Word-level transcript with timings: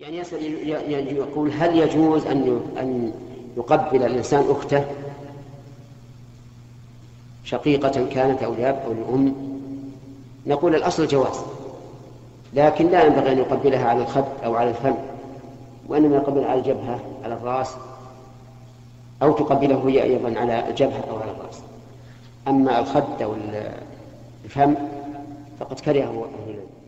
يعني 0.00 0.18
يسأل 0.18 0.68
يعني 0.68 1.10
يقول 1.10 1.50
هل 1.52 1.78
يجوز 1.78 2.26
أن 2.26 2.60
أن 2.78 3.12
يقبل 3.56 4.02
الإنسان 4.02 4.44
أخته 4.50 4.84
شقيقة 7.44 8.06
كانت 8.14 8.42
أو 8.42 8.54
لأب 8.54 8.82
أو 8.86 8.92
لأم 8.92 9.34
نقول 10.46 10.74
الأصل 10.74 11.06
جواز 11.06 11.40
لكن 12.54 12.90
لا 12.90 13.04
ينبغي 13.04 13.32
أن 13.32 13.38
يقبلها 13.38 13.88
على 13.88 14.02
الخد 14.02 14.24
أو 14.44 14.54
على 14.54 14.70
الفم 14.70 14.94
وإنما 15.88 16.16
يقبل 16.16 16.44
على 16.44 16.60
الجبهة 16.60 17.00
على 17.24 17.34
الرأس 17.34 17.74
أو 19.22 19.32
تقبله 19.32 19.88
هي 19.88 20.02
أيضا 20.02 20.40
على 20.40 20.68
الجبهة 20.68 21.04
أو 21.10 21.16
على 21.16 21.30
الرأس. 21.30 21.60
أما 22.48 22.78
الخد 22.78 23.22
أو 23.22 23.34
الفم 24.44 24.74
فقد 25.60 25.80
كرهه 25.80 26.08
أهل 26.08 26.50
العلم 26.50 26.79